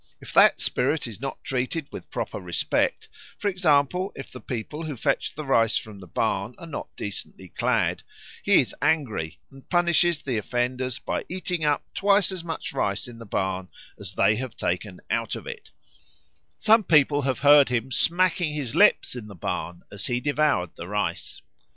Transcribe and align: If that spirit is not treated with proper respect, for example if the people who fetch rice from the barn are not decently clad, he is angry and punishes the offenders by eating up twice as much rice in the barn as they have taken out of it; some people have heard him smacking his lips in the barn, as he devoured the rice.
If 0.19 0.33
that 0.33 0.59
spirit 0.59 1.05
is 1.05 1.21
not 1.21 1.43
treated 1.43 1.85
with 1.91 2.09
proper 2.09 2.39
respect, 2.39 3.07
for 3.37 3.49
example 3.49 4.11
if 4.15 4.31
the 4.31 4.41
people 4.41 4.83
who 4.85 4.97
fetch 4.97 5.31
rice 5.37 5.77
from 5.77 5.99
the 5.99 6.07
barn 6.07 6.55
are 6.57 6.65
not 6.65 6.87
decently 6.95 7.49
clad, 7.49 8.01
he 8.41 8.59
is 8.61 8.73
angry 8.81 9.37
and 9.51 9.69
punishes 9.69 10.23
the 10.23 10.39
offenders 10.39 10.97
by 10.97 11.23
eating 11.29 11.63
up 11.65 11.83
twice 11.93 12.31
as 12.31 12.43
much 12.43 12.73
rice 12.73 13.07
in 13.07 13.19
the 13.19 13.27
barn 13.27 13.67
as 13.99 14.15
they 14.15 14.37
have 14.37 14.57
taken 14.57 15.01
out 15.11 15.35
of 15.35 15.45
it; 15.45 15.69
some 16.57 16.83
people 16.83 17.21
have 17.21 17.37
heard 17.37 17.69
him 17.69 17.91
smacking 17.91 18.55
his 18.55 18.73
lips 18.73 19.15
in 19.15 19.27
the 19.27 19.35
barn, 19.35 19.83
as 19.91 20.07
he 20.07 20.19
devoured 20.19 20.71
the 20.77 20.87
rice. 20.87 21.43